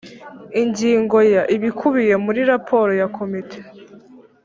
Ingingo 0.61 1.17
ya 1.33 1.43
ibikubiye 1.55 2.15
muri 2.25 2.41
raporo 2.51 2.91
ya 3.01 3.07
komite 3.17 3.59